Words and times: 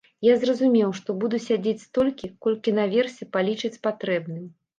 Я 0.27 0.35
зразумеў, 0.43 0.89
што 0.99 1.15
буду 1.23 1.39
сядзець 1.47 1.81
столькі, 1.87 2.31
колькі 2.47 2.75
наверсе 2.79 3.29
палічаць 3.39 3.73
патрэбным. 3.87 4.43